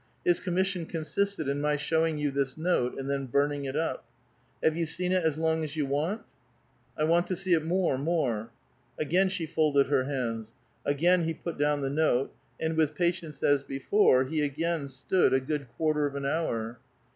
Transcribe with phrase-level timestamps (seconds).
[0.25, 4.03] His commission consisted in my showing you this note and then burning it up.
[4.63, 6.23] Have you seen it as long as you want?"
[6.75, 8.49] *' 1 want to see it more, more!"
[8.99, 13.63] Again she folded her hands; again he put down the note, and with patience as
[13.63, 16.79] before be again stood a good quarter of an hour.